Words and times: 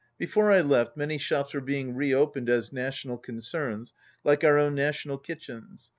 Before 0.17 0.49
I 0.51 0.61
left 0.61 0.97
many 0.97 1.19
shops 1.19 1.53
were 1.53 1.61
being 1.61 1.93
reopened 1.93 2.49
as 2.49 2.73
national 2.73 3.19
concerns, 3.19 3.93
like 4.23 4.43
our 4.43 4.57
own 4.57 4.73
National 4.73 5.19
Kitchens. 5.19 5.89